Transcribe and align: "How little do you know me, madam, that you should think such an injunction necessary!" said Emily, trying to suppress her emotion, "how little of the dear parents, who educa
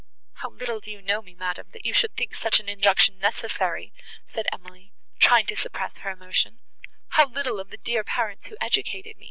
"How 0.37 0.49
little 0.49 0.79
do 0.79 0.89
you 0.89 0.99
know 0.99 1.21
me, 1.21 1.35
madam, 1.35 1.67
that 1.73 1.85
you 1.85 1.93
should 1.93 2.15
think 2.15 2.33
such 2.33 2.59
an 2.59 2.67
injunction 2.67 3.19
necessary!" 3.19 3.93
said 4.25 4.47
Emily, 4.51 4.93
trying 5.19 5.45
to 5.45 5.55
suppress 5.55 5.99
her 5.99 6.09
emotion, 6.09 6.57
"how 7.09 7.27
little 7.27 7.59
of 7.59 7.69
the 7.69 7.77
dear 7.77 8.03
parents, 8.03 8.47
who 8.47 8.57
educa 8.59 9.13